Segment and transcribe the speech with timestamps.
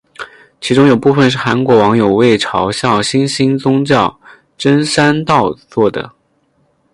[0.59, 4.19] 其中有部分是韩国网友为嘲笑新兴宗教
[4.57, 6.11] 甑山道做的。